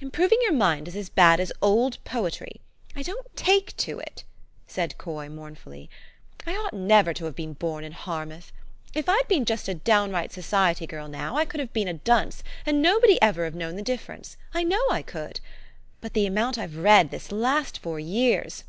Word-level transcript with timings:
Improving 0.00 0.38
your 0.42 0.52
mind 0.52 0.86
is 0.86 0.94
as 0.94 1.08
bad 1.08 1.40
as 1.40 1.50
old 1.60 1.98
poetiy. 2.04 2.60
I 2.94 3.02
don't 3.02 3.26
take 3.34 3.76
to 3.78 3.98
it," 3.98 4.22
said 4.64 4.96
Coy 4.96 5.28
mournfully. 5.28 5.90
"I 6.46 6.52
ought 6.54 6.72
never 6.72 7.12
to 7.12 7.24
have 7.24 7.34
been 7.34 7.54
born 7.54 7.82
in 7.82 7.90
Harmouth. 7.90 8.52
If 8.94 9.08
I'd 9.08 9.26
been 9.26 9.44
just 9.44 9.66
a 9.68 9.74
downright 9.74 10.30
society 10.30 10.86
girl 10.86 11.08
now, 11.08 11.34
I 11.36 11.44
could 11.44 11.58
have 11.58 11.72
been 11.72 11.88
a 11.88 11.94
dunce, 11.94 12.44
and 12.64 12.78
nobod}^ 12.80 13.18
ever 13.20 13.42
have 13.42 13.56
known 13.56 13.74
the 13.74 13.82
difference: 13.82 14.36
I 14.54 14.62
know 14.62 14.86
I 14.88 15.02
could. 15.02 15.40
But 16.00 16.12
the 16.12 16.26
amount 16.26 16.58
I've 16.58 16.76
read 16.76 17.10
this 17.10 17.32
last 17.32 17.80
four 17.80 17.98
3'ears 17.98 18.60